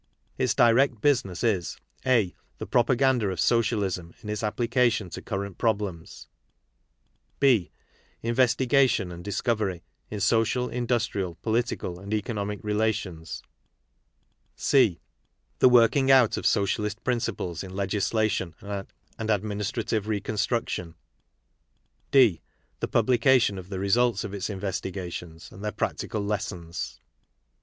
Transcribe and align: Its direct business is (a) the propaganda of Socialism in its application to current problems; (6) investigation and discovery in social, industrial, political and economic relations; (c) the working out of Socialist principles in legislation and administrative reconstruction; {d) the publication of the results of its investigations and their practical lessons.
Its 0.35 0.55
direct 0.55 0.99
business 0.99 1.43
is 1.43 1.77
(a) 2.07 2.33
the 2.57 2.65
propaganda 2.65 3.27
of 3.29 3.39
Socialism 3.39 4.15
in 4.23 4.29
its 4.29 4.41
application 4.41 5.11
to 5.11 5.21
current 5.21 5.59
problems; 5.59 6.27
(6) 7.39 7.69
investigation 8.23 9.11
and 9.11 9.23
discovery 9.23 9.83
in 10.09 10.19
social, 10.19 10.69
industrial, 10.69 11.35
political 11.43 11.99
and 11.99 12.15
economic 12.15 12.59
relations; 12.63 13.43
(c) 14.55 14.99
the 15.59 15.69
working 15.69 16.09
out 16.09 16.35
of 16.35 16.47
Socialist 16.47 17.03
principles 17.03 17.63
in 17.63 17.75
legislation 17.75 18.55
and 18.61 19.29
administrative 19.29 20.07
reconstruction; 20.07 20.95
{d) 22.09 22.41
the 22.79 22.87
publication 22.87 23.59
of 23.59 23.69
the 23.69 23.77
results 23.77 24.23
of 24.23 24.33
its 24.33 24.49
investigations 24.49 25.51
and 25.51 25.63
their 25.63 25.71
practical 25.71 26.25
lessons. 26.25 26.99